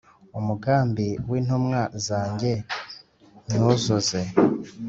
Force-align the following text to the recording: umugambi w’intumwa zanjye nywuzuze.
umugambi 0.39 1.07
w’intumwa 1.29 1.81
zanjye 2.07 2.51
nywuzuze. 3.47 4.19